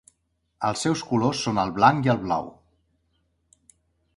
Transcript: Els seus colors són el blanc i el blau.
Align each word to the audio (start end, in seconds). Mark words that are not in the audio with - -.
Els 0.69 0.85
seus 0.85 1.03
colors 1.09 1.41
són 1.47 1.61
el 1.65 1.73
blanc 1.75 2.09
i 2.09 2.13
el 2.15 2.19
blau. 2.25 2.51